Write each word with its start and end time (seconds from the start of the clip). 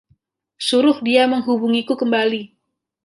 Suruh 0.67 0.97
dia 1.07 1.23
menghubungiku 1.33 1.93
kembali! 2.01 2.41